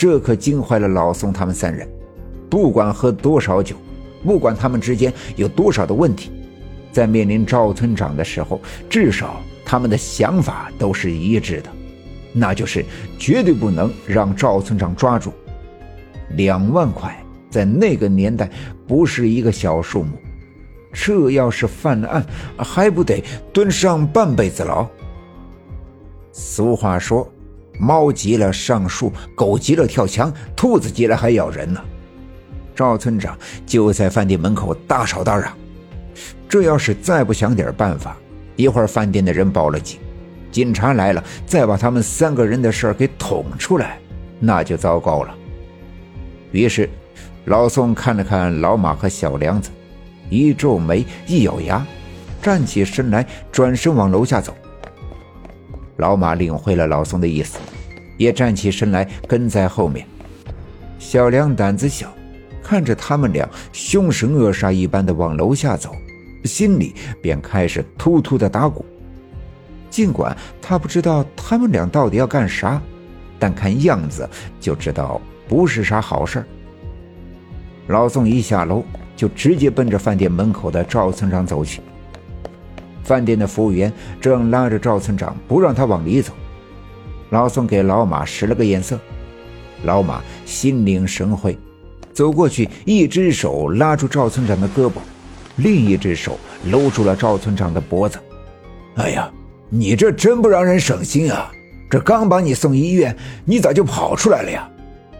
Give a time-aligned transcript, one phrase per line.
[0.00, 1.86] 这可惊坏了老宋他们三人。
[2.48, 3.76] 不管喝多少酒，
[4.24, 6.32] 不管他们之间有多少的问题，
[6.90, 8.58] 在面临赵村长的时候，
[8.88, 11.68] 至少他们的想法都是一致的，
[12.32, 12.82] 那就是
[13.18, 15.34] 绝对不能让赵村长抓住。
[16.30, 17.14] 两万块
[17.50, 18.50] 在那个年代
[18.86, 20.12] 不是一个小数目，
[20.94, 22.24] 这要是犯了案，
[22.56, 23.22] 还不得
[23.52, 24.88] 蹲上半辈子牢？
[26.32, 27.30] 俗话说
[27.80, 31.80] ：“猫急了上树，狗急了跳墙，兔子急了还咬人呢。”
[32.76, 35.52] 赵村长就在饭店门口大吵大嚷。
[36.48, 38.16] 这要是再不想点办法，
[38.56, 39.98] 一会儿饭店的人报了警，
[40.50, 43.98] 警察来了，再把他们三个人的事儿给捅出来，
[44.38, 45.34] 那就糟糕了。
[46.52, 46.90] 于是，
[47.44, 49.70] 老宋看了看老马和小梁子，
[50.28, 51.86] 一皱眉，一咬牙，
[52.42, 54.54] 站起身来，转身往楼下走。
[56.00, 57.58] 老马领会了老宋的意思，
[58.16, 60.06] 也站起身来跟在后面。
[60.98, 62.12] 小梁胆子小，
[62.62, 65.94] 看着他们俩凶神恶煞一般的往楼下走，
[66.44, 68.84] 心里便开始突突的打鼓。
[69.90, 72.80] 尽管他不知道他们俩到底要干啥，
[73.38, 76.44] 但看样子就知道不是啥好事
[77.88, 78.84] 老宋一下楼
[79.16, 81.82] 就直接奔着饭店门口的赵村长走去。
[83.10, 86.32] 饭店的服务员正拉着赵村长不让他往里走，
[87.30, 88.96] 老宋给老马使了个眼色，
[89.82, 91.58] 老马心领神会，
[92.12, 94.92] 走过去，一只手拉住赵村长的胳膊，
[95.56, 98.16] 另一只手搂住了赵村长的脖子。
[98.94, 99.28] 哎呀，
[99.68, 101.50] 你这真不让人省心啊！
[101.90, 104.70] 这刚把你送医院，你咋就跑出来了呀？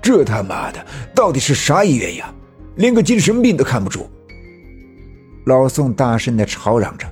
[0.00, 0.82] 这他妈的
[1.14, 2.32] 到底是啥医院呀？
[2.76, 4.08] 连个精神病都看不住！
[5.44, 7.06] 老宋大声的吵嚷着。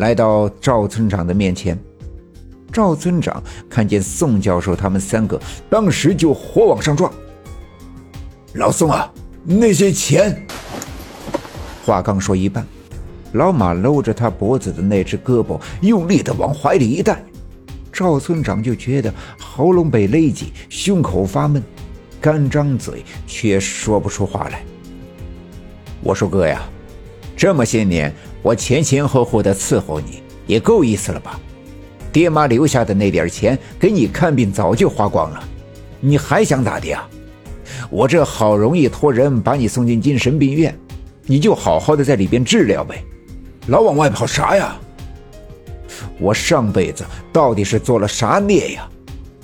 [0.00, 1.78] 来到赵村长的面前，
[2.72, 7.12] 赵村长看见宋教授他们三个，当时就火往上撞。
[8.54, 9.12] 老宋啊，
[9.44, 10.42] 那些钱！
[11.84, 12.66] 话刚说一半，
[13.32, 17.22] 老马搂着他脖子的那只胳膊用力的往怀里一带，
[17.92, 21.62] 赵村长就觉得喉咙被勒紧，胸口发闷，
[22.22, 24.62] 干张嘴却说不出话来。
[26.02, 26.62] 我说哥呀，
[27.36, 28.10] 这么些年。
[28.42, 31.38] 我前前后后的伺候你也够意思了吧？
[32.12, 35.42] 爹妈留下的那点钱给你看病早就花光了，
[36.00, 37.06] 你还想咋的呀？
[37.88, 40.76] 我这好容易托人把你送进精神病院，
[41.26, 43.04] 你就好好的在里边治疗呗，
[43.68, 44.76] 老往外跑啥呀？
[46.18, 48.88] 我上辈子到底是做了啥孽呀？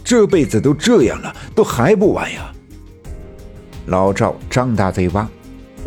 [0.02, 2.52] 这辈子都这样了，都还不完呀？
[3.86, 5.30] 老赵张大嘴巴。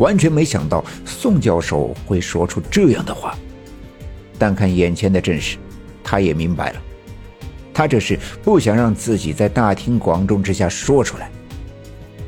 [0.00, 3.38] 完全没想到宋教授会说出这样的话，
[4.38, 5.58] 但看眼前的阵势，
[6.02, 6.82] 他也明白了，
[7.72, 11.30] 他这是不想让自己在大庭广众之下说出来。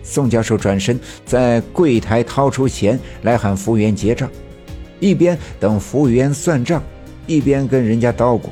[0.03, 4.29] 宋教授转身在柜台掏出钱来喊服务员结账，
[5.01, 6.83] 一边等服务员算账，
[7.27, 8.49] 一边跟人家叨咕：“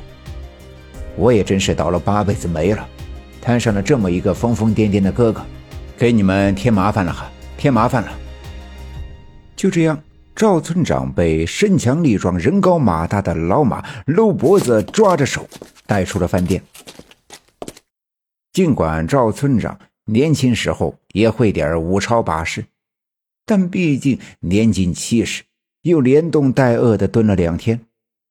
[1.15, 2.87] 我也真是倒了八辈子霉了，
[3.39, 5.45] 摊上了这么一个疯疯癫癫的哥哥，
[5.95, 8.11] 给你们添麻烦了哈，添麻烦了。”
[9.61, 10.03] 就这样，
[10.35, 15.47] 赵村长被身强力壮、人高马大的老马搂脖子、抓着手
[15.85, 16.63] 带出了饭店。
[18.51, 22.65] 尽管赵村长年轻时候也会点五超八式，
[23.45, 25.43] 但毕竟年近七十，
[25.83, 27.81] 又连动带饿的蹲了两天，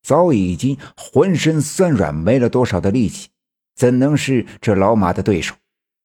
[0.03, 3.29] 早已经浑身酸软，没了多少的力气，
[3.73, 5.55] 怎能是这老马的对手？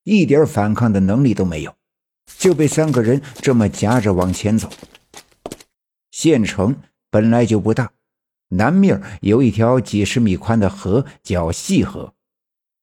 [0.05, 1.75] 一点反抗的能力都没有，
[2.39, 4.71] 就被三个人这么夹着往前走。
[6.17, 7.93] 县城本来就不大，
[8.49, 12.15] 南面有一条几十米宽的河，叫细河。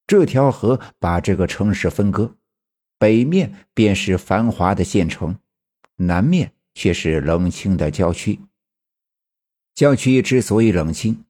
[0.05, 2.35] 这条河把这个城市分割，
[2.99, 5.35] 北面便是繁华的县城，
[5.95, 8.39] 南面却是冷清的郊区。
[9.73, 11.25] 郊区之所以冷清，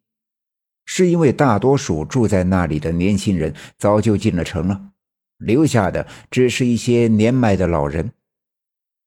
[0.84, 4.90] 是因为大多数住在那里的年轻人早就进了城了，
[5.38, 8.12] 留下的只是一些年迈的老人。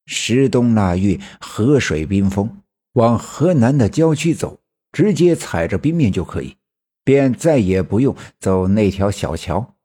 [0.07, 2.63] 十冬腊月，河水冰封。
[2.97, 4.59] 往河南的郊区走，
[4.91, 6.57] 直接踩着冰面就可以，
[7.03, 9.75] 便再也不用走那条小桥。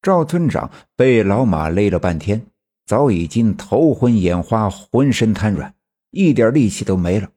[0.00, 2.46] 赵村长被老马勒了半天，
[2.86, 5.74] 早已经头昏眼花，浑身瘫软，
[6.10, 7.28] 一点力气都没了。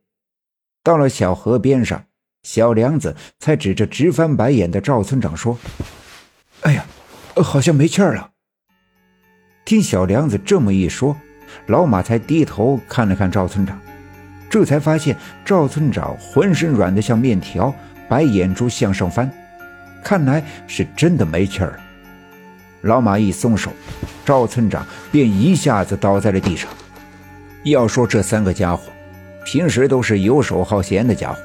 [0.81, 2.05] 到了小河边上，
[2.43, 5.57] 小梁子才指着直翻白眼的赵村长说
[6.63, 6.85] ：“哎呀，
[7.43, 8.31] 好像没气儿了。”
[9.65, 11.17] 听小梁子这么一说，
[11.67, 13.77] 老马才低头看了看赵村长。
[14.49, 17.73] 这才发现赵村长浑身软得像面条，
[18.07, 19.29] 白眼珠向上翻，
[20.03, 21.79] 看来是真的没气儿了。
[22.81, 23.71] 老马一松手，
[24.23, 26.69] 赵村长便一下子倒在了地上。
[27.63, 28.83] 要说这三个家伙，
[29.43, 31.39] 平时都是游手好闲的家伙，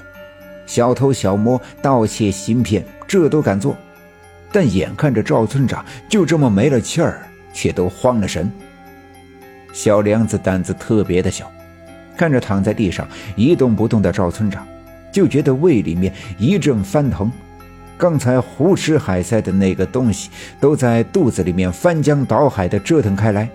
[0.66, 3.74] 小偷小摸、盗窃行骗，这都敢做。
[4.52, 7.22] 但眼看着赵村长就这么没了气儿，
[7.54, 8.50] 却都慌了神。
[9.72, 11.50] 小梁子胆子特别的小，
[12.20, 14.62] 看着躺在地上一动不动的赵村长，
[15.10, 17.32] 就觉得胃里面一阵翻腾。
[17.96, 20.28] 刚才胡吃海塞的那个东西
[20.60, 23.48] 都在肚子里面翻江倒海的折腾开来，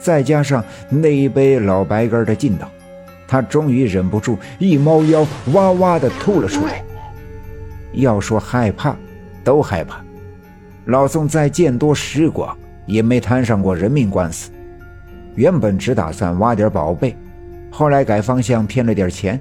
[0.00, 2.68] 再加上那一杯老白干的劲道，
[3.28, 6.82] 他终于忍不住一猫腰，哇哇的吐了出来。
[7.92, 8.96] 要说害怕，
[9.44, 10.04] 都害怕。
[10.86, 14.50] 老宋再见多识广，也没摊上过人命官司。
[15.36, 17.16] 原本只打算挖点宝贝，
[17.78, 19.38] 后来改方向骗了点钱。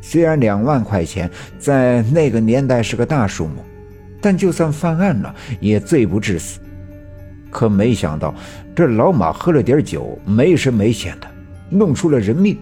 [0.00, 3.62] 虽然两万块钱在那个年代是个大数目，
[4.18, 6.58] 但就算犯案了，也罪不至死。
[7.50, 8.34] 可没想到，
[8.74, 11.26] 这老马喝了点酒，没深没浅的，
[11.68, 12.56] 弄出了人命。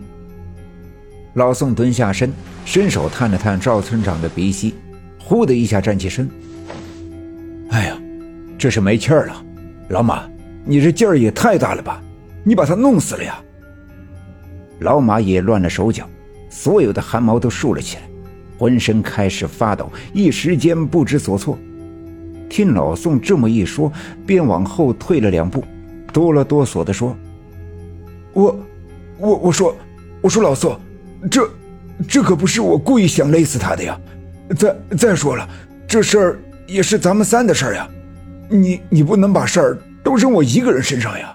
[1.35, 2.33] 老宋蹲下身，
[2.65, 4.75] 伸手探了探赵村长的鼻息，
[5.21, 6.29] 呼的一下站起身。
[7.71, 7.97] 哎呀，
[8.59, 9.45] 这是没气儿了，
[9.91, 10.29] 老马，
[10.65, 12.03] 你这劲儿也太大了吧！
[12.43, 13.41] 你把他弄死了呀！
[14.81, 16.09] 老马也乱了手脚，
[16.51, 18.03] 所有的汗毛都竖了起来，
[18.59, 21.59] 浑身开始发抖，一时间不知所措。
[22.49, 23.93] 听老宋这么一说，
[24.27, 25.65] 便往后退了两步，
[26.13, 27.17] 哆了哆嗦的说
[28.33, 28.59] ：“我，
[29.19, 29.77] 我，我说，
[30.21, 30.79] 我说老宋，
[31.31, 31.49] 这，
[32.09, 34.01] 这可不是我故意想勒死他的呀！
[34.57, 35.49] 再再说了，
[35.87, 36.39] 这事儿……”
[36.69, 37.89] 也是咱们三的事儿呀，
[38.51, 41.35] 你你不能把事儿都扔我一个人身上呀。